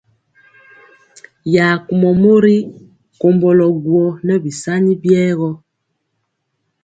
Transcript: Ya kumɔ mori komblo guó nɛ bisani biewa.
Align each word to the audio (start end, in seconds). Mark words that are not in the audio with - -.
Ya 1.53 1.67
kumɔ 1.85 2.09
mori 2.21 2.55
komblo 3.19 3.65
guó 3.83 4.05
nɛ 4.25 4.33
bisani 4.43 4.91
biewa. 5.01 5.49